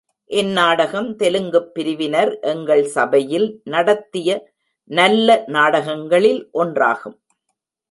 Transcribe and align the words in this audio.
இந்நாடகம் 0.25 1.17
தெலுங்குப் 1.17 1.71
பிரிவினர் 1.73 2.39
எங்கள் 2.39 2.83
சபையில் 2.85 3.61
நடத்திய 3.63 4.51
நல்ல 4.83 5.43
நாடகங்களில் 5.47 6.49
ஒன்றாகும். 6.53 7.17